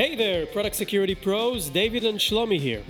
[0.00, 1.68] Hey there, product security pros.
[1.68, 2.82] David and Shlomi here.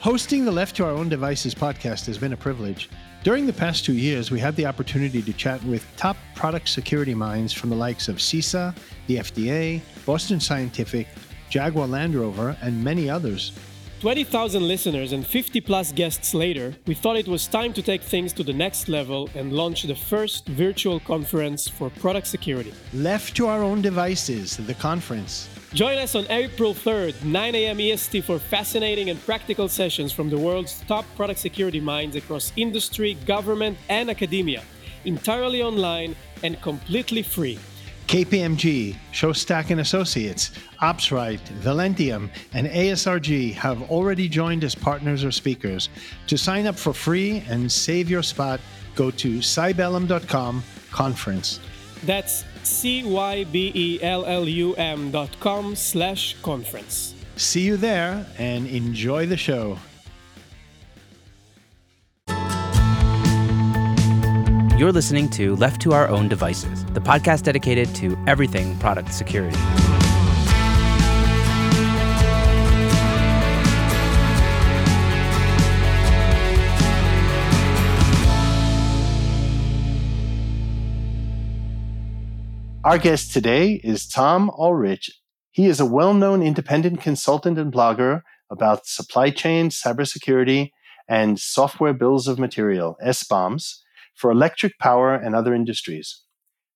[0.00, 2.90] Hosting the Left to Our Own Devices podcast has been a privilege.
[3.22, 7.14] During the past two years, we had the opportunity to chat with top product security
[7.14, 8.76] minds from the likes of CISA,
[9.06, 11.06] the FDA, Boston Scientific,
[11.48, 13.52] Jaguar Land Rover, and many others.
[14.00, 18.32] 20,000 listeners and 50 plus guests later, we thought it was time to take things
[18.32, 22.74] to the next level and launch the first virtual conference for product security.
[22.92, 25.48] Left to Our Own Devices, the conference.
[25.74, 27.78] Join us on April 3rd, 9 a.m.
[27.78, 33.14] EST for fascinating and practical sessions from the world's top product security minds across industry,
[33.26, 34.62] government, and academia.
[35.04, 37.58] Entirely online and completely free.
[38.06, 45.90] KPMG, Shostack and Associates, OpsRight, Velentium, and ASRG have already joined as partners or speakers.
[46.28, 48.60] To sign up for free and save your spot,
[48.94, 51.60] go to cybellum.com conference.
[52.04, 53.50] That's C-Y-B-E-L-L-U-M
[55.10, 57.14] dot com slash conference.
[57.36, 59.78] See you there and enjoy the show.
[64.78, 69.58] You're listening to Left to Our Own Devices, the podcast dedicated to everything product security.
[82.88, 85.10] Our guest today is Tom Alrich.
[85.50, 90.70] He is a well known independent consultant and blogger about supply chain, cybersecurity,
[91.06, 93.80] and software bills of material, SBOMs
[94.14, 96.22] for electric power and other industries.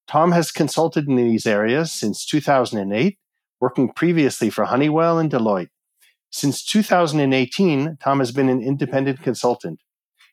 [0.06, 3.16] Tom has consulted in these areas since 2008,
[3.58, 5.70] working previously for Honeywell and Deloitte.
[6.28, 9.80] Since 2018, Tom has been an independent consultant.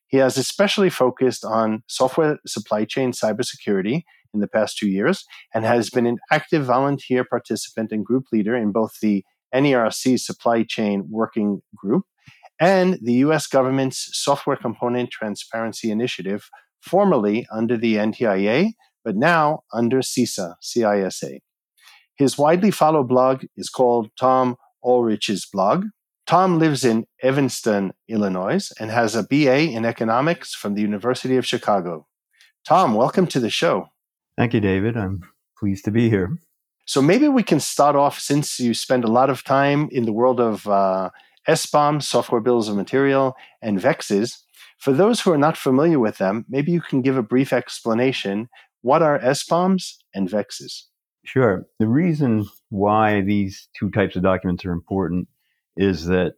[0.07, 5.65] He has especially focused on software supply chain cybersecurity in the past two years and
[5.65, 11.07] has been an active volunteer participant and group leader in both the NERC supply chain
[11.09, 12.03] working group
[12.59, 16.49] and the US government's Software Component Transparency Initiative,
[16.81, 18.73] formerly under the NTIA,
[19.03, 21.39] but now under CISA, CISA.
[22.17, 25.85] His widely followed blog is called Tom Alrich's blog.
[26.27, 31.45] Tom lives in Evanston, Illinois, and has a BA in economics from the University of
[31.45, 32.05] Chicago.
[32.67, 33.87] Tom, welcome to the show.
[34.39, 34.95] Thank you, David.
[34.95, 35.19] I'm
[35.57, 36.37] pleased to be here.
[36.85, 40.13] So maybe we can start off since you spend a lot of time in the
[40.13, 41.09] world of uh,
[41.49, 44.37] SBOM, software bills of material, and VEXs.
[44.77, 48.47] For those who are not familiar with them, maybe you can give a brief explanation.
[48.81, 50.83] What are SBOMs and VEXs?
[51.25, 51.65] Sure.
[51.79, 55.27] The reason why these two types of documents are important
[55.75, 56.35] is that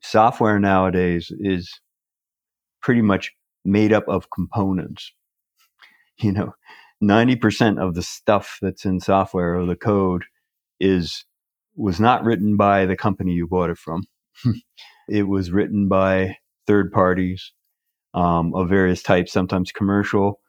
[0.00, 1.70] software nowadays is
[2.80, 3.30] pretty much
[3.62, 5.12] made up of components.
[6.20, 6.54] You know,
[7.02, 10.24] 90% of the stuff that's in software or the code
[10.80, 11.24] is
[11.76, 14.04] was not written by the company you bought it from.
[15.08, 17.52] it was written by third parties
[18.14, 20.40] um, of various types, sometimes commercial.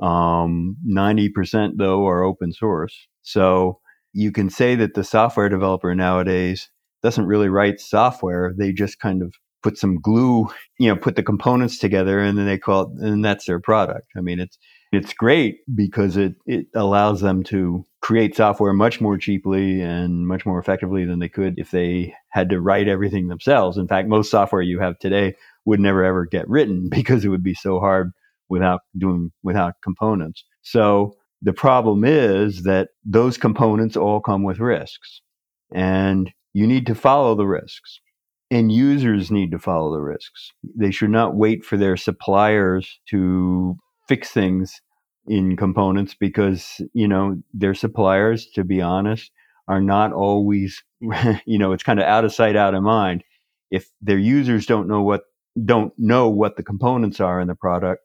[0.00, 3.08] Um, 90% though are open source.
[3.22, 3.80] So
[4.12, 6.70] you can say that the software developer nowadays
[7.02, 8.52] doesn't really write software.
[8.56, 10.48] They just kind of put some glue,
[10.78, 14.08] you know, put the components together and then they call it, and that's their product.
[14.16, 14.58] I mean, it's,
[14.94, 20.44] it's great because it, it allows them to create software much more cheaply and much
[20.44, 23.78] more effectively than they could if they had to write everything themselves.
[23.78, 25.34] In fact, most software you have today
[25.64, 28.12] would never ever get written because it would be so hard
[28.48, 30.44] without doing without components.
[30.62, 35.20] So the problem is that those components all come with risks
[35.74, 38.00] and you need to follow the risks
[38.50, 40.52] and users need to follow the risks.
[40.76, 43.76] They should not wait for their suppliers to
[44.08, 44.80] fix things
[45.26, 49.30] in components because you know their suppliers to be honest
[49.68, 50.82] are not always
[51.46, 53.24] you know it's kind of out of sight out of mind
[53.70, 55.22] if their users don't know what
[55.64, 58.02] don't know what the components are in the product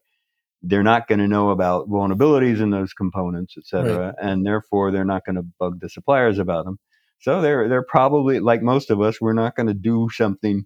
[0.61, 4.15] they're not going to know about vulnerabilities in those components et cetera right.
[4.21, 6.77] and therefore they're not going to bug the suppliers about them
[7.19, 10.63] so they're they're probably like most of us we're not going to do something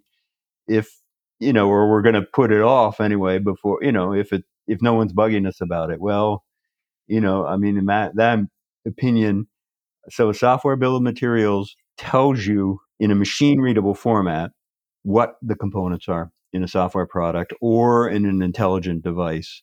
[0.68, 1.00] if
[1.40, 4.44] you know or we're going to put it off anyway before you know if it
[4.66, 6.00] if no one's bugging us about it.
[6.00, 6.44] Well,
[7.06, 8.38] you know, I mean, in that, that
[8.86, 9.46] opinion,
[10.08, 14.50] so a software bill of materials tells you in a machine readable format
[15.02, 19.62] what the components are in a software product or in an intelligent device.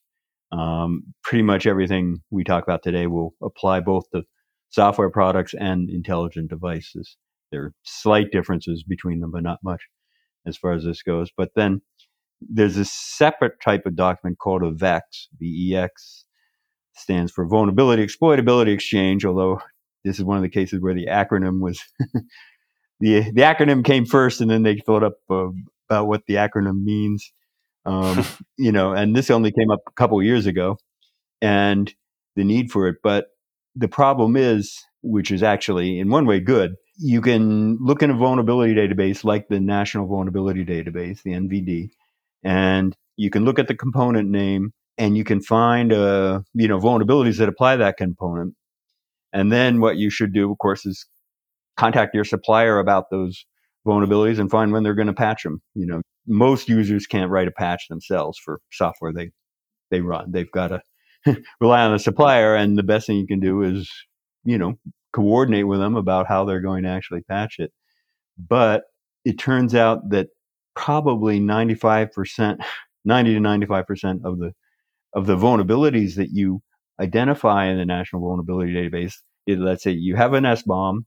[0.51, 4.23] Um, pretty much everything we talk about today will apply both to
[4.69, 7.17] software products and intelligent devices.
[7.51, 9.81] There are slight differences between them, but not much
[10.45, 11.29] as far as this goes.
[11.35, 11.81] But then
[12.41, 15.29] there's a separate type of document called a VEX.
[15.39, 16.25] VEX
[16.93, 19.61] stands for Vulnerability Exploitability Exchange, although
[20.03, 21.83] this is one of the cases where the acronym was
[22.99, 25.49] the the acronym came first, and then they thought up uh,
[25.89, 27.31] about what the acronym means.
[27.85, 28.23] Um,
[28.57, 30.77] you know, and this only came up a couple years ago,
[31.41, 31.93] and
[32.35, 32.97] the need for it.
[33.03, 33.27] But
[33.75, 38.15] the problem is, which is actually in one way good, you can look in a
[38.15, 41.89] vulnerability database like the National Vulnerability Database, the NVD,
[42.43, 46.79] and you can look at the component name and you can find uh, you know
[46.79, 48.55] vulnerabilities that apply that component.
[49.33, 51.05] And then what you should do, of course, is
[51.77, 53.45] contact your supplier about those
[53.87, 55.61] vulnerabilities and find when they're going to patch them.
[55.73, 59.31] You know, most users can't write a patch themselves for software they
[59.89, 60.31] they run.
[60.31, 60.81] They've got to
[61.61, 63.89] rely on the supplier, and the best thing you can do is
[64.43, 64.75] you know
[65.13, 67.71] coordinate with them about how they're going to actually patch it.
[68.37, 68.83] But
[69.25, 70.27] it turns out that
[70.75, 72.57] probably 95%,
[73.05, 74.51] 90 to 95% of the
[75.13, 76.61] of the vulnerabilities that you
[77.01, 79.15] identify in the National Vulnerability Database,
[79.45, 80.99] it, let's say you have an SBOM,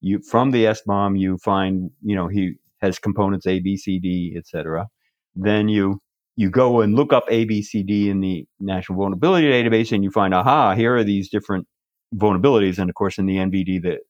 [0.00, 4.34] you from the SBOM you find, you know, he has components A, B, C, D,
[4.36, 4.88] etc.
[5.34, 6.00] Then you
[6.36, 10.02] you go and look up A, B, C, D in the National Vulnerability Database, and
[10.02, 11.66] you find, aha, here are these different
[12.14, 12.78] vulnerabilities.
[12.78, 14.00] And of course, in the NVD, that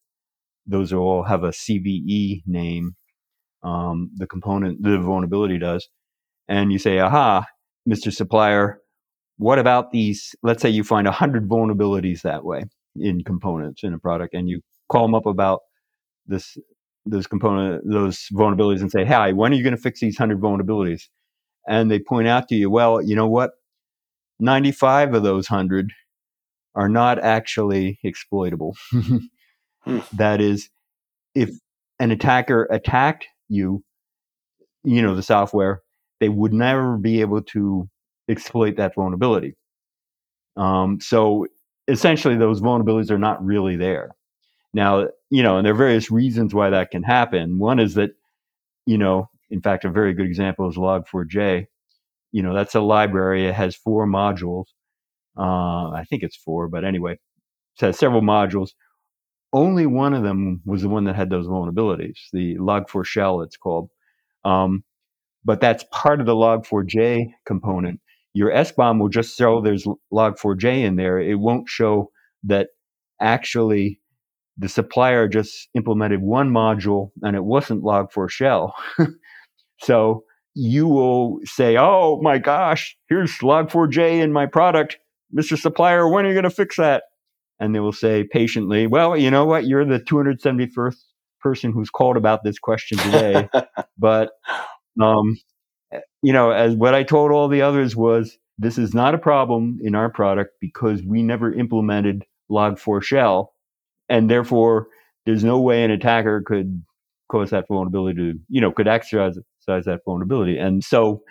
[0.66, 2.96] those all have a CVE name.
[3.64, 5.88] Um, the component, the vulnerability does,
[6.48, 7.46] and you say, "Aha,
[7.88, 8.12] Mr.
[8.12, 8.80] Supplier,
[9.38, 10.34] what about these?
[10.42, 12.64] Let's say you find hundred vulnerabilities that way
[12.96, 15.60] in components in a product, and you call them up about
[16.26, 16.56] this
[17.06, 20.40] those component those vulnerabilities and say, "Hi, when are you going to fix these hundred
[20.40, 21.02] vulnerabilities?"
[21.66, 23.52] And they point out to you, "Well, you know what?
[24.40, 25.90] Ninety-five of those hundred
[26.74, 28.76] are not actually exploitable.
[28.90, 29.18] hmm.
[30.14, 30.70] That is,
[31.34, 31.50] if
[32.00, 33.82] an attacker attacked you,
[34.84, 35.82] you know, the software,
[36.20, 37.88] they would never be able to
[38.28, 39.56] exploit that vulnerability.
[40.56, 41.46] Um, so
[41.88, 44.10] essentially, those vulnerabilities are not really there.
[44.72, 47.58] Now, you know, and there are various reasons why that can happen.
[47.58, 48.10] One is that,
[48.86, 51.66] you know, in fact, a very good example is Log4j.
[52.32, 53.46] You know, that's a library.
[53.46, 54.66] It has four modules
[55.36, 58.70] uh, I think it's four, but anyway, it has several modules.
[59.54, 63.88] Only one of them was the one that had those vulnerabilities, the log4shell, it's called.
[64.44, 64.82] Um,
[65.44, 68.00] but that's part of the log4j component.
[68.32, 71.20] Your SBOM will just show there's log4j in there.
[71.20, 72.10] It won't show
[72.42, 72.70] that
[73.20, 74.00] actually
[74.58, 78.72] the supplier just implemented one module and it wasn't log4shell.
[79.80, 80.24] so
[80.54, 84.98] you will say, oh my gosh, here's log4j in my product.
[85.32, 85.56] Mr.
[85.56, 87.04] Supplier, when are you going to fix that?
[87.60, 89.66] And they will say patiently, well, you know what?
[89.66, 90.96] You're the 271st
[91.40, 93.48] person who's called about this question today.
[93.98, 94.30] but,
[95.00, 95.36] um,
[96.22, 99.78] you know, as what I told all the others was this is not a problem
[99.82, 103.48] in our product because we never implemented log4shell.
[104.08, 104.88] And therefore,
[105.26, 106.82] there's no way an attacker could
[107.30, 109.36] cause that vulnerability to, you know, could exercise
[109.66, 110.58] that vulnerability.
[110.58, 111.22] And so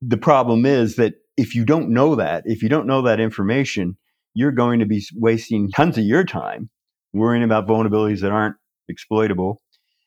[0.00, 3.96] the problem is that if you don't know that, if you don't know that information,
[4.34, 6.70] you're going to be wasting tons of your time
[7.12, 8.56] worrying about vulnerabilities that aren't
[8.88, 9.60] exploitable.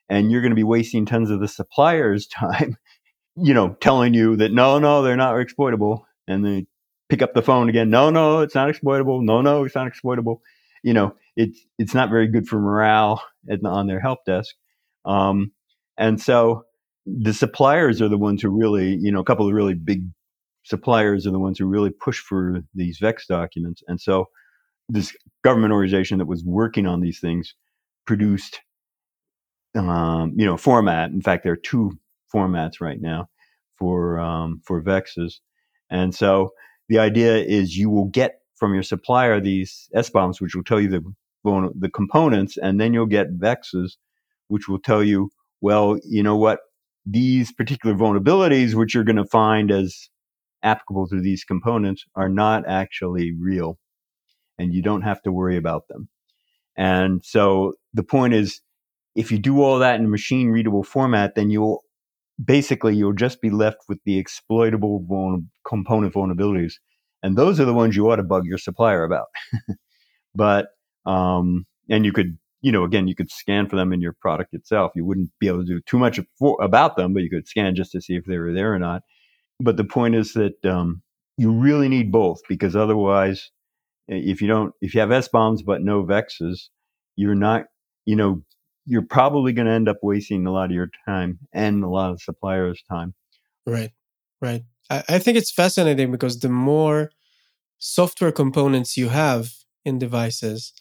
[0.09, 2.77] And you're going to be wasting tons of the supplier's time,
[3.35, 6.05] you know, telling you that no, no, they're not exploitable.
[6.27, 6.67] And they
[7.09, 7.89] pick up the phone again.
[7.89, 9.21] No, no, it's not exploitable.
[9.21, 10.41] No, no, it's not exploitable.
[10.83, 14.55] You know, it's it's not very good for morale at, on their help desk.
[15.05, 15.51] Um,
[15.97, 16.63] and so
[17.05, 20.05] the suppliers are the ones who really, you know, a couple of really big
[20.63, 23.83] suppliers are the ones who really push for these VEX documents.
[23.87, 24.25] And so
[24.89, 27.55] this government organization that was working on these things
[28.05, 28.61] produced,
[29.75, 31.11] um, you know, format.
[31.11, 31.91] In fact, there are two
[32.33, 33.27] formats right now
[33.77, 35.35] for um, for VEXs.
[35.89, 36.51] And so
[36.89, 40.89] the idea is you will get from your supplier these SBOMs, which will tell you
[40.89, 41.03] the
[41.75, 43.97] the components, and then you'll get VEXs,
[44.47, 45.29] which will tell you,
[45.61, 46.59] well, you know what,
[47.05, 50.09] these particular vulnerabilities, which you're going to find as
[50.63, 53.77] applicable to these components are not actually real
[54.57, 56.09] and you don't have to worry about them.
[56.75, 58.61] And so the point is,
[59.15, 61.83] if you do all that in a machine readable format, then you'll
[62.43, 65.05] basically you'll just be left with the exploitable
[65.67, 66.73] component vulnerabilities,
[67.21, 69.27] and those are the ones you ought to bug your supplier about.
[70.35, 70.69] but
[71.05, 74.53] um, and you could you know again you could scan for them in your product
[74.53, 74.91] itself.
[74.95, 77.75] You wouldn't be able to do too much for, about them, but you could scan
[77.75, 79.03] just to see if they were there or not.
[79.59, 81.01] But the point is that um,
[81.37, 83.51] you really need both because otherwise,
[84.07, 86.69] if you don't, if you have SBOMs but no vexes,
[87.15, 87.65] you're not,
[88.05, 88.43] you know,
[88.85, 92.11] you're probably going to end up wasting a lot of your time and a lot
[92.11, 93.13] of suppliers' time.
[93.65, 93.91] Right,
[94.41, 94.63] right.
[94.89, 97.11] I, I think it's fascinating because the more
[97.77, 99.49] software components you have
[99.85, 100.73] in devices,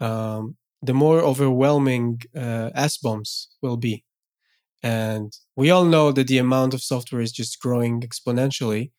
[0.00, 4.04] um, the more overwhelming uh, SBOMs will be.
[4.82, 8.92] And we all know that the amount of software is just growing exponentially.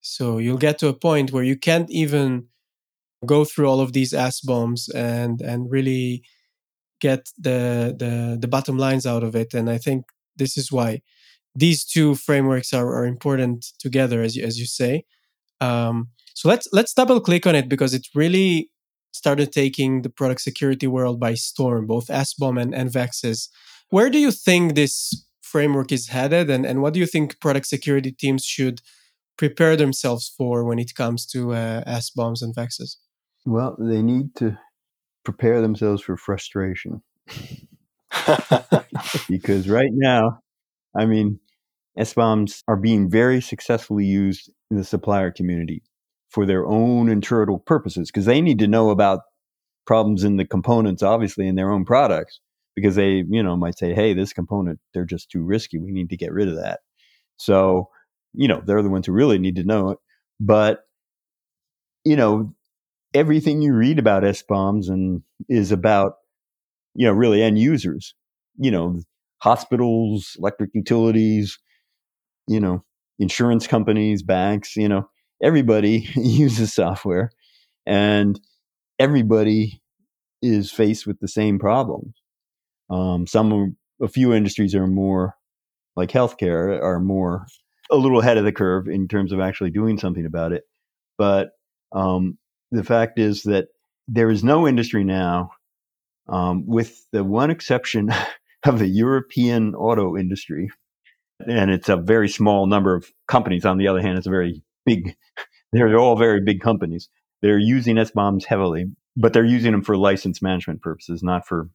[0.00, 2.46] So you'll get to a point where you can't even
[3.24, 6.22] go through all of these SBOMs and and really
[7.00, 9.52] get the the the bottom lines out of it.
[9.54, 10.04] And I think
[10.36, 11.02] this is why
[11.54, 15.04] these two frameworks are, are important together, as you as you say.
[15.60, 18.70] Um, so let's let's double click on it because it really
[19.12, 23.48] started taking the product security world by storm, both SBOM and, and VEXes.
[23.90, 27.66] Where do you think this framework is headed, and, and what do you think product
[27.66, 28.80] security teams should
[29.38, 32.96] prepare themselves for when it comes to uh, SBOMs and VEXes?
[33.44, 34.58] Well, they need to
[35.24, 37.02] prepare themselves for frustration.
[39.28, 40.40] because right now,
[40.96, 41.38] I mean,
[41.98, 45.82] SBOMs are being very successfully used in the supplier community
[46.30, 49.20] for their own internal purposes because they need to know about
[49.86, 52.40] problems in the components, obviously, in their own products
[52.76, 55.78] because they, you know, might say, hey, this component, they're just too risky.
[55.78, 56.80] We need to get rid of that.
[57.38, 57.88] So,
[58.34, 59.98] you know, they're the ones who really need to know it.
[60.38, 60.80] But,
[62.04, 62.54] you know,
[63.14, 66.14] everything you read about SBOMs and is about,
[66.94, 68.14] you know, really end users,
[68.58, 69.00] you know,
[69.38, 71.58] hospitals, electric utilities,
[72.46, 72.84] you know,
[73.18, 75.08] insurance companies, banks, you know,
[75.42, 77.30] everybody uses software
[77.86, 78.40] and
[78.98, 79.80] everybody
[80.42, 82.14] is faced with the same problems.
[82.90, 85.34] Um, some, a few industries are more
[85.96, 87.46] like healthcare are more
[87.90, 90.64] a little ahead of the curve in terms of actually doing something about it.
[91.18, 91.50] But
[91.92, 92.38] um,
[92.70, 93.68] the fact is that
[94.08, 95.50] there is no industry now,
[96.28, 98.10] um, with the one exception
[98.64, 100.68] of the European auto industry,
[101.46, 103.64] and it's a very small number of companies.
[103.64, 105.16] On the other hand, it's a very big,
[105.72, 107.08] they're all very big companies.
[107.42, 111.68] They're using SBOMs heavily, but they're using them for license management purposes, not for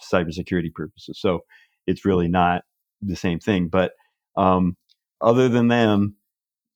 [0.00, 1.18] cybersecurity purposes.
[1.20, 1.40] So
[1.86, 2.62] it's really not
[3.00, 3.68] the same thing.
[3.68, 3.92] But
[4.36, 4.76] um,
[5.20, 6.16] other than them,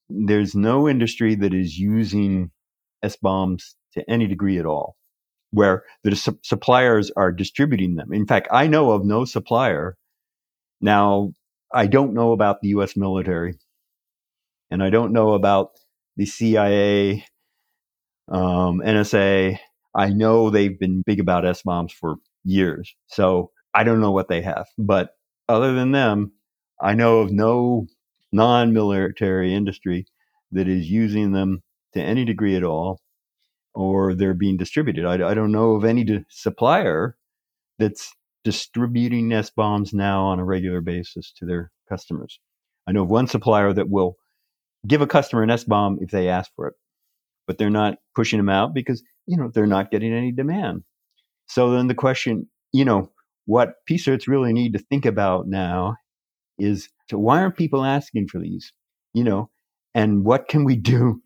[0.09, 2.51] there's no industry that is using
[3.03, 4.95] SBOMs to any degree at all,
[5.51, 8.13] where the su- suppliers are distributing them.
[8.13, 9.97] In fact, I know of no supplier.
[10.81, 11.31] Now,
[11.73, 13.57] I don't know about the US military,
[14.71, 15.71] and I don't know about
[16.15, 17.25] the CIA,
[18.29, 19.59] um, NSA.
[19.95, 22.95] I know they've been big about SBOMs for years.
[23.07, 24.67] So I don't know what they have.
[24.77, 25.11] But
[25.47, 26.31] other than them,
[26.81, 27.87] I know of no
[28.31, 30.05] non military industry
[30.51, 31.61] that is using them
[31.93, 33.01] to any degree at all,
[33.73, 35.05] or they're being distributed.
[35.05, 37.17] I, I don't know of any supplier
[37.79, 38.13] that's
[38.43, 42.39] distributing SBOMs now on a regular basis to their customers.
[42.87, 44.15] I know of one supplier that will
[44.87, 46.75] give a customer an SBOM if they ask for it,
[47.45, 50.83] but they're not pushing them out because you know they're not getting any demand.
[51.47, 53.11] So then the question, you know,
[53.45, 55.95] what PSIRTs really need to think about now
[56.59, 58.73] is so why aren't people asking for these?
[59.13, 59.49] You know,
[59.95, 61.21] and what can we do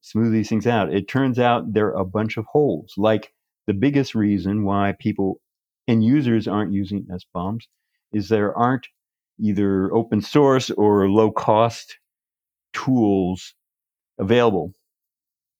[0.00, 0.92] smooth these things out?
[0.92, 2.94] It turns out there are a bunch of holes.
[2.96, 3.32] Like
[3.66, 5.40] the biggest reason why people
[5.88, 7.64] and users aren't using SBOMs
[8.12, 8.86] is there aren't
[9.40, 11.98] either open source or low cost
[12.72, 13.54] tools
[14.18, 14.72] available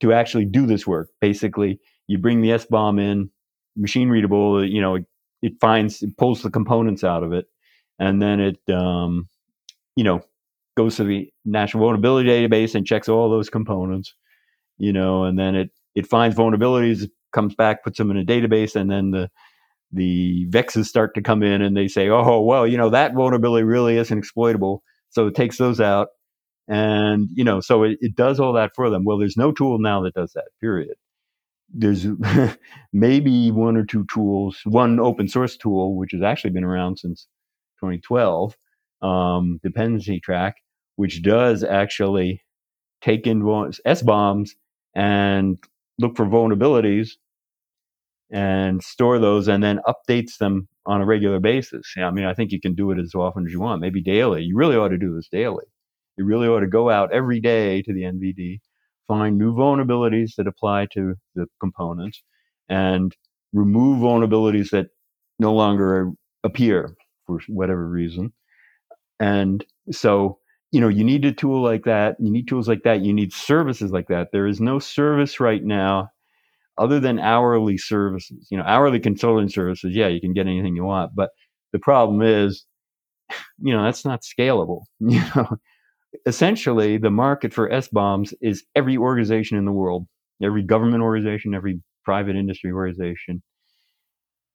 [0.01, 1.09] to actually do this work.
[1.21, 3.31] Basically, you bring the SBOM in,
[3.77, 4.65] machine readable.
[4.65, 5.05] You know, it,
[5.43, 7.47] it, finds, it pulls the components out of it,
[7.99, 9.29] and then it, um,
[9.97, 10.21] you know,
[10.77, 14.15] goes to the National Vulnerability Database and checks all those components.
[14.79, 18.77] You know, and then it it finds vulnerabilities, comes back, puts them in a database,
[18.77, 19.31] and then the
[19.93, 23.65] the vexes start to come in and they say, oh, well, you know, that vulnerability
[23.65, 24.83] really isn't exploitable.
[25.11, 26.09] So it takes those out.
[26.69, 29.05] And, you know, so it, it does all that for them.
[29.05, 30.97] Well, there's no tool now that does that, period
[31.73, 32.07] there's
[32.93, 37.27] maybe one or two tools, one open source tool, which has actually been around since
[37.81, 38.57] 2012,
[39.03, 40.57] um, dependency track,
[40.97, 42.43] which does actually
[43.01, 44.51] take in SBOMs
[44.95, 45.59] and
[45.99, 47.11] look for vulnerabilities
[48.31, 51.95] and store those and then updates them on a regular basis.
[51.97, 54.43] I mean, I think you can do it as often as you want, maybe daily.
[54.43, 55.65] You really ought to do this daily.
[56.17, 58.61] You really ought to go out every day to the NVD
[59.09, 62.23] find new vulnerabilities that apply to the components
[62.69, 63.15] and
[63.53, 64.89] remove vulnerabilities that
[65.39, 66.13] no longer
[66.45, 66.95] appear
[67.27, 68.33] for whatever reason.
[69.21, 70.39] And so,
[70.73, 72.17] you know, you need a tool like that.
[72.21, 73.03] You need tools like that.
[73.03, 74.29] You need services like that.
[74.33, 76.11] There is no service right now
[76.79, 78.49] other than hourly services.
[78.51, 81.15] You know, hourly consulting services, yeah, you can get anything you want.
[81.15, 81.31] But
[81.73, 82.67] the problem is,
[83.59, 84.83] you know, that's not scalable.
[85.01, 85.59] You know,
[86.27, 90.07] essentially the market for SBOMs is every organization in the world,
[90.43, 93.43] every government organization, every private industry organization.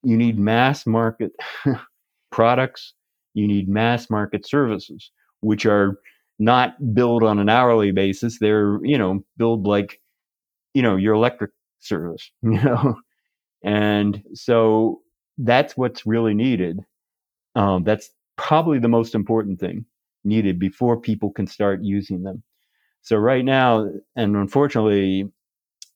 [0.03, 1.31] you need mass market
[2.31, 2.93] products,
[3.33, 5.99] you need mass market services, which are
[6.39, 8.39] not billed on an hourly basis.
[8.39, 9.99] They're, you know, billed like,
[10.73, 12.95] you know, your electric service, you know?
[13.63, 15.01] And so
[15.37, 16.79] that's what's really needed.
[17.55, 19.85] Um, that's probably the most important thing
[20.23, 22.43] needed before people can start using them.
[23.01, 25.29] So right now, and unfortunately,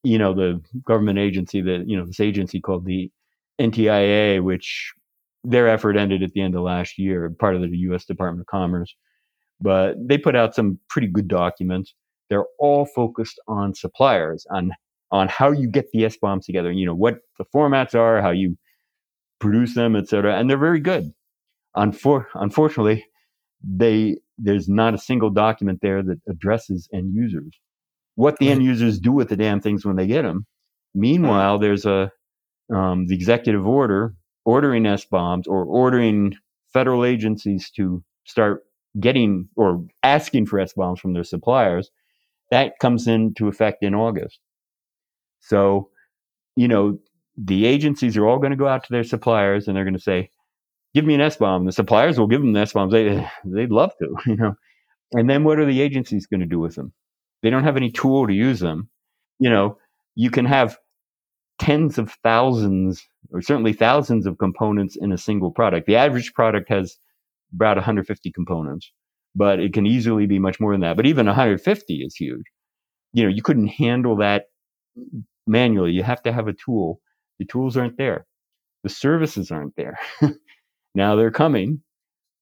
[0.03, 3.11] you know, the government agency that, you know, this agency called the
[3.59, 4.93] NTIA, which
[5.43, 8.47] their effort ended at the end of last year, part of the US Department of
[8.47, 8.95] Commerce.
[9.61, 11.93] But they put out some pretty good documents.
[12.29, 14.71] They're all focused on suppliers, on
[15.11, 18.57] on how you get the SBOMs together, you know, what the formats are, how you
[19.39, 20.35] produce them, et cetera.
[20.35, 21.13] And they're very good.
[21.77, 23.05] Unfor- unfortunately,
[23.65, 27.59] they there's not a single document there that addresses end users.
[28.15, 30.45] What the end users do with the damn things when they get them.
[30.93, 32.11] Meanwhile, there's a
[32.73, 36.35] um, the executive order ordering SBOMs or ordering
[36.71, 38.63] federal agencies to start
[38.99, 41.89] getting or asking for SBOMs from their suppliers.
[42.51, 44.39] That comes into effect in August.
[45.41, 45.89] So,
[46.55, 46.99] you know,
[47.37, 49.99] the agencies are all going to go out to their suppliers and they're going to
[49.99, 50.29] say,
[50.95, 51.65] give me an SBOM.
[51.65, 52.91] The suppliers will give them the SBOMs.
[52.91, 54.55] They, they'd love to, you know.
[55.11, 56.93] And then what are the agencies going to do with them?
[57.43, 58.89] They don't have any tool to use them.
[59.37, 59.77] You know,
[60.15, 60.77] you can have
[61.59, 65.85] tens of thousands or certainly thousands of components in a single product.
[65.85, 66.97] The average product has
[67.53, 68.91] about 150 components,
[69.35, 70.95] but it can easily be much more than that.
[70.95, 72.45] But even 150 is huge.
[73.13, 74.45] You know, you couldn't handle that
[75.45, 75.91] manually.
[75.91, 76.99] You have to have a tool.
[77.39, 78.25] The tools aren't there.
[78.83, 79.99] The services aren't there.
[80.95, 81.81] now they're coming,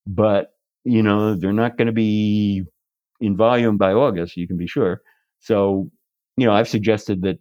[0.06, 0.52] but
[0.86, 2.64] you know, they're not going to be
[3.22, 5.02] in volume by August, you can be sure.
[5.40, 5.90] So,
[6.36, 7.40] you know, I've suggested that,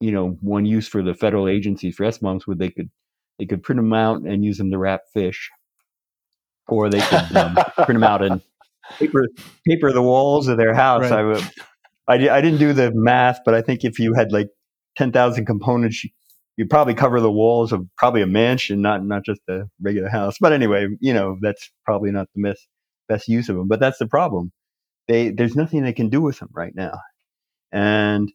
[0.00, 2.90] you know, one use for the federal agencies for SBOMs would they could
[3.38, 5.50] they could print them out and use them to wrap fish,
[6.68, 8.40] or they could um, print them out and
[8.98, 9.26] paper
[9.66, 11.02] paper the walls of their house.
[11.02, 11.12] Right.
[11.12, 11.50] I would.
[12.08, 14.48] I, I didn't do the math, but I think if you had like
[14.96, 16.04] 10,000 components,
[16.56, 20.36] you probably cover the walls of probably a mansion, not not just a regular house.
[20.40, 22.68] But anyway, you know that's probably not the best
[23.08, 23.68] best use of them.
[23.68, 24.52] But that's the problem.
[25.08, 27.00] They there's nothing they can do with them right now,
[27.72, 28.30] and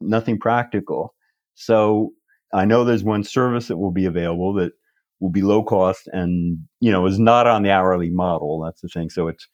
[0.00, 1.14] nothing practical.
[1.54, 2.12] So
[2.52, 4.72] I know there's one service that will be available that
[5.20, 8.62] will be low cost and you know is not on the hourly model.
[8.64, 9.10] That's the thing.
[9.10, 9.46] So it's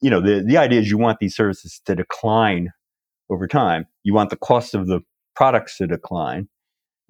[0.00, 2.70] you know the the idea is you want these services to decline
[3.30, 3.86] over time.
[4.02, 5.00] You want the cost of the
[5.34, 6.48] products to decline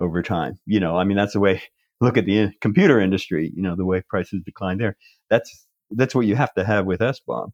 [0.00, 0.59] over time.
[0.66, 1.62] You know, I mean, that's the way.
[2.00, 3.50] Look at the uh, computer industry.
[3.56, 4.96] You know, the way prices decline there.
[5.30, 7.52] That's that's what you have to have with SBOMs,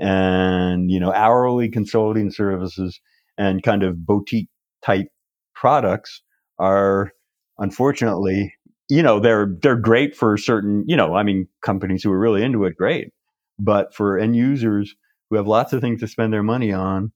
[0.00, 3.00] and you know, hourly consulting services
[3.36, 4.48] and kind of boutique
[4.82, 5.06] type
[5.54, 6.22] products
[6.58, 7.12] are
[7.58, 8.52] unfortunately,
[8.88, 10.84] you know, they're they're great for certain.
[10.88, 13.12] You know, I mean, companies who are really into it, great,
[13.58, 14.94] but for end users
[15.30, 17.12] who have lots of things to spend their money on,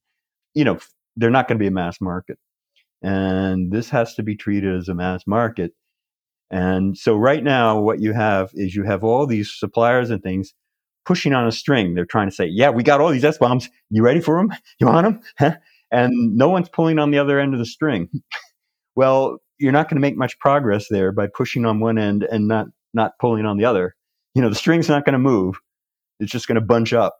[0.54, 0.78] you know,
[1.16, 2.38] they're not going to be a mass market.
[3.02, 5.72] And this has to be treated as a mass market.
[6.50, 10.54] And so right now, what you have is you have all these suppliers and things
[11.04, 11.94] pushing on a string.
[11.94, 13.68] They're trying to say, yeah, we got all these SBOMs.
[13.90, 14.56] You ready for them?
[14.78, 15.56] You want them?
[15.90, 18.08] and no one's pulling on the other end of the string.
[18.96, 22.48] well, you're not going to make much progress there by pushing on one end and
[22.48, 23.94] not, not pulling on the other.
[24.34, 25.56] You know, the string's not going to move.
[26.20, 27.16] It's just going to bunch up.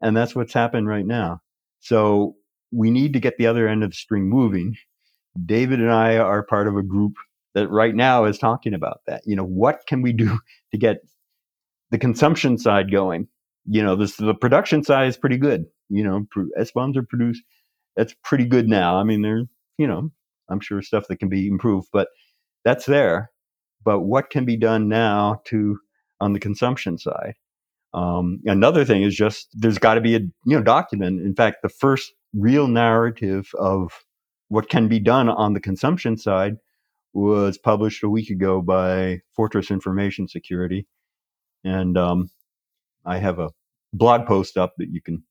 [0.00, 1.40] And that's what's happened right now.
[1.80, 2.34] So
[2.72, 4.74] we need to get the other end of the string moving.
[5.46, 7.14] David and I are part of a group
[7.54, 9.22] that right now is talking about that.
[9.26, 10.38] You know, what can we do
[10.72, 10.98] to get
[11.90, 13.28] the consumption side going?
[13.66, 15.66] You know, this, the production side is pretty good.
[15.88, 16.26] You know,
[16.58, 17.42] SBOMs are produced.
[17.96, 18.96] That's pretty good now.
[18.96, 19.46] I mean, there's,
[19.78, 20.10] you know,
[20.48, 22.08] I'm sure stuff that can be improved, but
[22.64, 23.30] that's there.
[23.84, 25.78] But what can be done now to
[26.20, 27.34] on the consumption side?
[27.94, 31.20] Um, another thing is just there's got to be a you know document.
[31.20, 33.92] In fact, the first real narrative of
[34.52, 36.58] what can be done on the consumption side
[37.14, 40.86] was published a week ago by Fortress Information Security,
[41.64, 42.28] and um,
[43.06, 43.48] I have a
[43.94, 45.22] blog post up that you can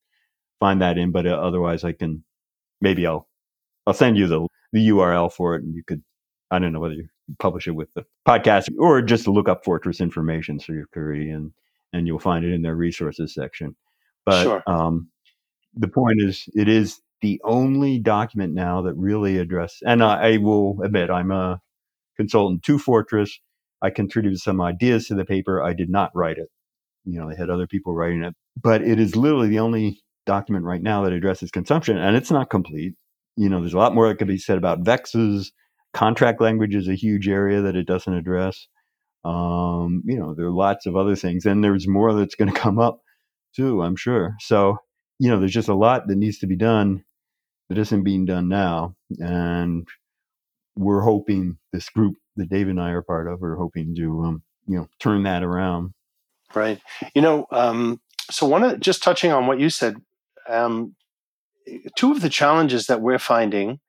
[0.60, 1.12] find that in.
[1.12, 2.24] But uh, otherwise, I can
[2.82, 3.28] maybe I'll
[3.86, 6.02] I'll send you the the URL for it, and you could
[6.50, 7.08] I don't know whether you
[7.38, 11.52] publish it with the podcast or just look up Fortress Information Security, and
[11.94, 13.76] and you'll find it in their resources section.
[14.26, 14.64] But sure.
[14.66, 15.10] um,
[15.76, 20.38] the point is, it is the only document now that really addresses, and I, I
[20.38, 21.60] will admit I'm a
[22.18, 23.40] consultant to Fortress.
[23.82, 25.64] I contributed some ideas to the paper.
[25.64, 26.50] I did not write it.
[27.06, 30.66] You know, they had other people writing it, but it is literally the only document
[30.66, 32.94] right now that addresses consumption, and it's not complete.
[33.38, 35.48] You know, there's a lot more that could be said about VEXes.
[35.94, 38.68] Contract language is a huge area that it doesn't address.
[39.24, 42.60] Um, you know, there are lots of other things, and there's more that's going to
[42.60, 43.00] come up
[43.56, 43.82] too.
[43.82, 44.36] I'm sure.
[44.40, 44.78] So,
[45.20, 47.04] you know, there's just a lot that needs to be done
[47.72, 49.88] that isn't being done now, and
[50.76, 54.44] we're hoping this group that Dave and I are part of are hoping to, um,
[54.68, 55.94] you know, turn that around.
[56.54, 56.82] Right.
[57.16, 59.96] You know, um, so one of just touching on what you said,
[60.50, 60.98] um,
[61.96, 63.80] two of the challenges that we're finding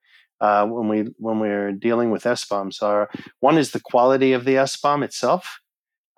[0.40, 4.54] uh, when we when we're dealing with SBOMs are one is the quality of the
[4.54, 5.58] SBOM itself,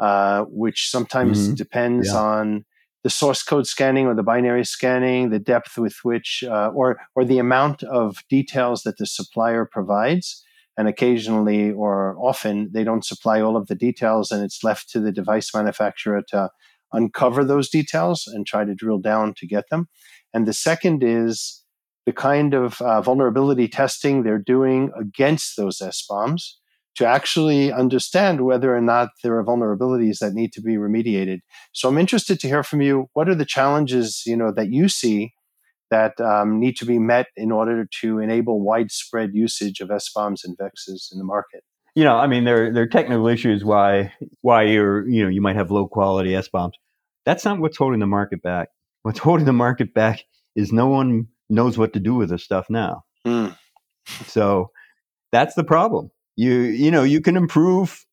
[0.01, 1.55] uh, which sometimes mm-hmm.
[1.55, 2.19] depends yeah.
[2.19, 2.65] on
[3.05, 7.25] the source code scanning or the binary scanning, the depth with which, uh, or or
[7.25, 10.43] the amount of details that the supplier provides.
[10.77, 14.99] And occasionally, or often, they don't supply all of the details, and it's left to
[14.99, 16.51] the device manufacturer to
[16.93, 19.89] uncover those details and try to drill down to get them.
[20.33, 21.63] And the second is
[22.07, 26.55] the kind of uh, vulnerability testing they're doing against those SBOMs
[26.97, 31.41] to actually understand whether or not there are vulnerabilities that need to be remediated.
[31.73, 33.09] So I'm interested to hear from you.
[33.15, 35.33] What are the challenges you know that you see
[35.91, 40.57] that um, need to be met in order to enable widespread usage of SBOMs and
[40.59, 41.63] VEXs in the market?
[41.95, 45.41] You know, I mean, there there are technical issues why why you're you know you
[45.41, 46.73] might have low quality SBOMs.
[47.25, 48.69] That's not what's holding the market back.
[49.03, 50.25] What's holding the market back
[50.57, 53.05] is no one knows what to do with this stuff now.
[53.27, 53.57] Mm.
[54.27, 54.71] So
[55.33, 56.11] that's the problem.
[56.37, 58.05] You you know you can improve.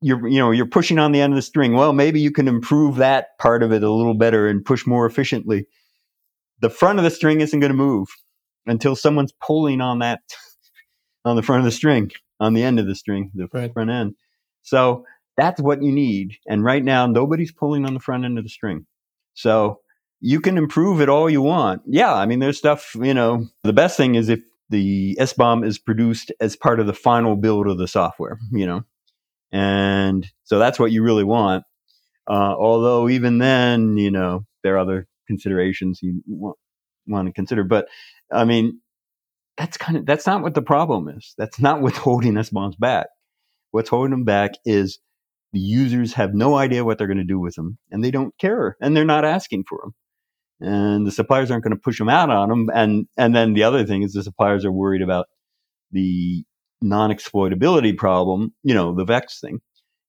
[0.00, 1.74] You're you know you're pushing on the end of the string.
[1.74, 5.06] Well, maybe you can improve that part of it a little better and push more
[5.06, 5.66] efficiently.
[6.60, 8.08] The front of the string isn't going to move
[8.66, 10.20] until someone's pulling on that
[11.24, 13.72] on the front of the string, on the end of the string, the right.
[13.72, 14.14] front end.
[14.62, 15.04] So
[15.36, 16.36] that's what you need.
[16.48, 18.86] And right now, nobody's pulling on the front end of the string.
[19.34, 19.80] So
[20.20, 21.82] you can improve it all you want.
[21.86, 24.40] Yeah, I mean, there's stuff, you know, the best thing is if
[24.70, 28.84] the SBOM is produced as part of the final build of the software, you know,
[29.52, 31.64] and so that's what you really want.
[32.28, 36.58] Uh, although even then, you know, there are other considerations you want,
[37.06, 37.64] want to consider.
[37.64, 37.88] But
[38.30, 38.80] I mean,
[39.56, 41.34] that's kind of that's not what the problem is.
[41.38, 43.06] That's not what's holding SBOMs back.
[43.70, 44.98] What's holding them back is
[45.52, 48.36] the users have no idea what they're going to do with them, and they don't
[48.38, 49.94] care, and they're not asking for them
[50.60, 52.68] and the suppliers aren't going to push them out on them.
[52.74, 55.26] And and then the other thing is the suppliers are worried about
[55.90, 56.44] the
[56.80, 59.60] non-exploitability problem, you know, the VEX thing.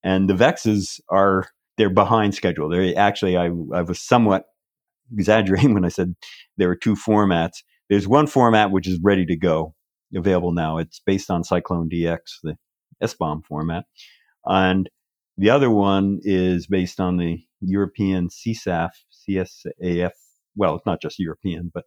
[0.03, 2.69] And the VEXs are they're behind schedule.
[2.69, 4.45] They actually I I was somewhat
[5.13, 6.15] exaggerating when I said
[6.57, 7.63] there are two formats.
[7.89, 9.73] There's one format which is ready to go,
[10.15, 10.77] available now.
[10.77, 12.55] It's based on CycloneDX, the
[13.01, 13.85] SBOM format.
[14.45, 14.89] And
[15.37, 18.91] the other one is based on the European CSAF,
[19.27, 20.11] CSAF
[20.59, 21.85] well, it's not just European, but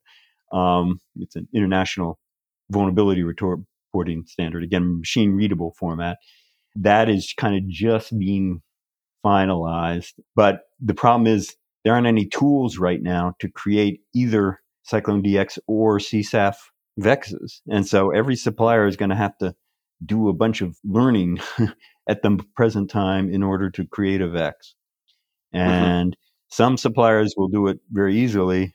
[0.56, 2.18] um, it's an international
[2.70, 4.64] vulnerability reporting standard.
[4.64, 6.18] Again, machine readable format.
[6.74, 8.62] That is kind of just being
[9.24, 10.14] finalized.
[10.34, 11.54] But the problem is
[11.84, 16.54] there aren't any tools right now to create either CycloneDX or CSAF
[16.98, 17.62] vexes.
[17.70, 19.54] And so every supplier is going to have to
[20.04, 21.38] do a bunch of learning
[22.08, 24.74] at the present time in order to create a vex.
[25.54, 26.22] Mm-hmm.
[26.52, 28.74] Some suppliers will do it very easily.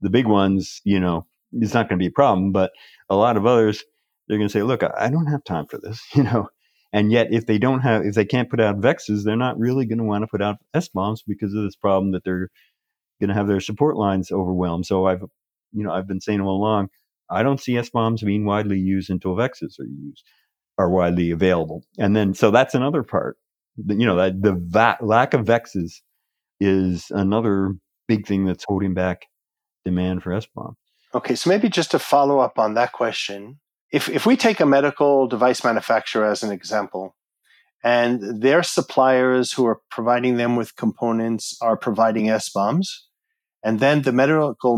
[0.00, 2.72] The big ones, you know, it's not going to be a problem, but
[3.10, 3.84] a lot of others,
[4.26, 6.48] they're going to say, look, I don't have time for this, you know.
[6.90, 9.84] And yet, if they don't have, if they can't put out vexes, they're not really
[9.84, 12.48] going to want to put out SBOMs because of this problem that they're
[13.20, 14.86] going to have their support lines overwhelmed.
[14.86, 15.20] So I've,
[15.72, 16.88] you know, I've been saying all along,
[17.28, 20.24] I don't see SBOMs being widely used until vexes are used,
[20.78, 21.84] are widely available.
[21.98, 23.36] And then, so that's another part.
[23.76, 26.02] You know, that the va- lack of vexes
[26.60, 27.74] is another
[28.06, 29.26] big thing that's holding back
[29.84, 30.74] demand for SBOM.
[31.14, 34.66] Okay, so maybe just to follow up on that question, if if we take a
[34.66, 37.16] medical device manufacturer as an example,
[37.82, 42.88] and their suppliers who are providing them with components are providing SBOMs,
[43.64, 44.76] and then the medical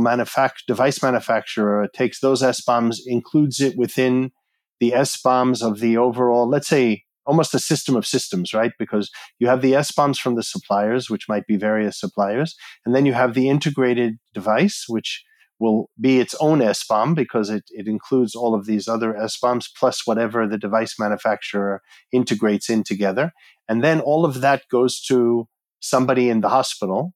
[0.67, 4.31] device manufacturer takes those SBOMs, includes it within
[4.79, 8.73] the SBOMs of the overall, let's say almost a system of systems, right?
[8.77, 13.07] Because you have the SBOMs from the suppliers, which might be various suppliers, and then
[13.07, 15.23] you have the integrated device, which
[15.61, 20.07] will be its own SBOM because it, it includes all of these other SBOMs plus
[20.07, 23.31] whatever the device manufacturer integrates in together.
[23.69, 25.47] And then all of that goes to
[25.79, 27.13] somebody in the hospital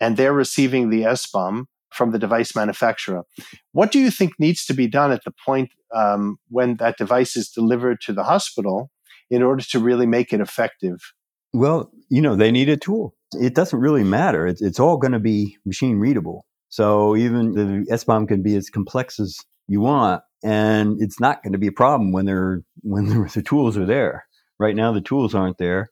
[0.00, 3.24] and they're receiving the SBOM from the device manufacturer.
[3.72, 7.36] What do you think needs to be done at the point um, when that device
[7.36, 8.90] is delivered to the hospital
[9.30, 10.98] in order to really make it effective?
[11.52, 13.14] Well, you know, they need a tool.
[13.34, 14.46] It doesn't really matter.
[14.46, 16.46] It's, it's all going to be machine readable.
[16.68, 21.52] So even the SBOM can be as complex as you want, and it's not going
[21.52, 24.26] to be a problem when they're when the tools are there.
[24.58, 25.90] Right now, the tools aren't there,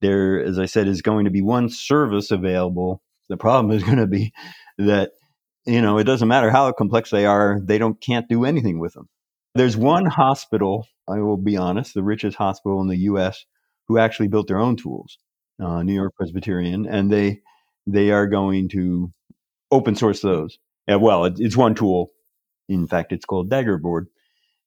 [0.00, 3.02] there, as I said, is going to be one service available.
[3.28, 4.32] The problem is going to be
[4.78, 5.12] that
[5.66, 8.94] you know it doesn't matter how complex they are; they don't can't do anything with
[8.94, 9.08] them.
[9.54, 13.44] There's one hospital, I will be honest, the richest hospital in the U.S.,
[13.88, 15.18] who actually built their own tools,
[15.60, 17.40] uh, New York Presbyterian, and they
[17.86, 19.12] they are going to
[19.70, 20.58] open source those.
[20.86, 22.10] Yeah, well, it, it's one tool.
[22.68, 24.06] In fact, it's called Daggerboard,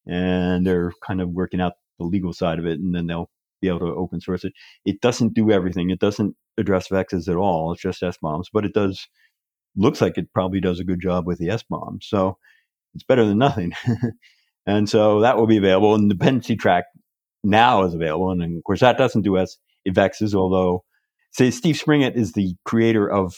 [0.08, 3.30] and they're kind of working out the legal side of it, and then they'll
[3.62, 4.54] be able to open source it.
[4.86, 5.91] It doesn't do everything.
[5.91, 7.72] It doesn't address vexes at all.
[7.72, 9.08] It's just SBOMs, but it does.
[9.78, 12.04] Looks like it probably does a good job with the SBOM.
[12.04, 12.38] So
[12.96, 13.74] it's better than nothing.
[14.65, 15.95] and so that will be available.
[15.95, 16.86] And dependency track
[17.43, 18.32] now is available.
[18.32, 20.84] And of course, that doesn't do as vexes, although
[21.32, 23.36] say Steve Springett is the creator of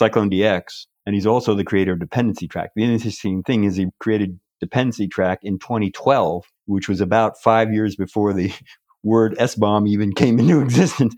[0.00, 2.70] CycloneDX, and he's also the creator of dependency track.
[2.74, 7.96] The interesting thing is he created dependency track in 2012, which was about five years
[7.96, 8.52] before the
[9.02, 11.14] word SBOM even came into existence.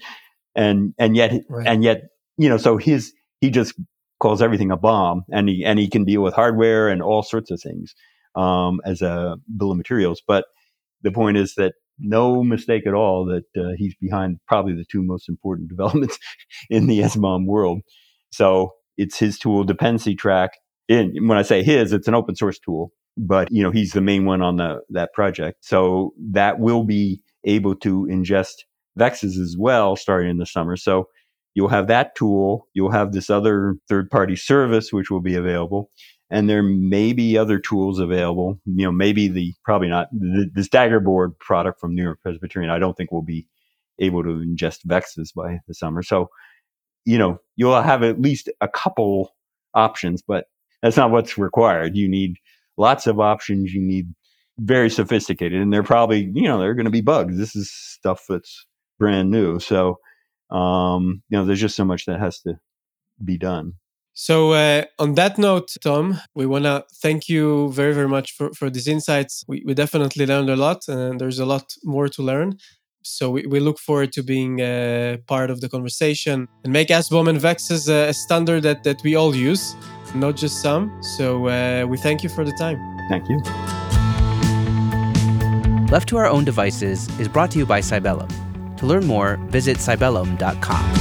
[0.54, 1.66] And, and yet, right.
[1.66, 2.02] and yet,
[2.36, 3.74] you know, so his, he just
[4.18, 7.50] calls everything a bomb and he, and he can deal with hardware and all sorts
[7.50, 7.94] of things,
[8.34, 10.22] um, as a bill of materials.
[10.26, 10.44] But
[11.02, 15.02] the point is that no mistake at all that uh, he's behind probably the two
[15.02, 16.18] most important developments
[16.68, 17.80] in the SBOM world.
[18.32, 20.52] So it's his tool dependency track.
[20.88, 24.00] And when I say his, it's an open source tool, but you know he's the
[24.00, 25.64] main one on the that project.
[25.64, 28.64] So that will be able to ingest
[28.96, 30.76] vexes as well starting in the summer.
[30.76, 31.08] So
[31.54, 32.68] you'll have that tool.
[32.74, 35.90] You'll have this other third party service, which will be available.
[36.30, 38.60] And there may be other tools available.
[38.64, 42.78] You know, maybe the, probably not, the, this Daggerboard product from New York Presbyterian, I
[42.78, 43.48] don't think we'll be
[43.98, 46.02] able to ingest vexes by the summer.
[46.02, 46.30] So,
[47.04, 49.34] you know, you'll have at least a couple
[49.74, 50.46] options, but
[50.82, 51.96] that's not what's required.
[51.96, 52.36] You need
[52.76, 53.72] lots of options.
[53.72, 54.14] You need
[54.60, 58.24] very sophisticated and they're probably you know they're going to be bugs this is stuff
[58.28, 58.66] that's
[58.98, 59.98] brand new so
[60.50, 62.54] um you know there's just so much that has to
[63.24, 63.72] be done
[64.26, 68.52] so uh, on that note tom we want to thank you very very much for,
[68.58, 72.22] for these insights we, we definitely learned a lot and there's a lot more to
[72.22, 72.48] learn
[73.02, 77.28] so we, we look forward to being uh, part of the conversation and make SBOM
[77.28, 79.74] and Vexes a, a standard that, that we all use,
[80.14, 81.02] not just some.
[81.16, 82.78] So uh, we thank you for the time.
[83.08, 83.38] Thank you.
[85.90, 88.30] Left to Our Own Devices is brought to you by Cybellum.
[88.76, 90.99] To learn more, visit cybellum.com.